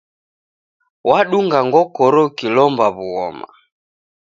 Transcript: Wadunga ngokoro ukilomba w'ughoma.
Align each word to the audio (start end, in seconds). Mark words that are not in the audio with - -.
Wadunga 1.09 1.59
ngokoro 1.67 2.19
ukilomba 2.29 2.85
w'ughoma. 2.95 3.47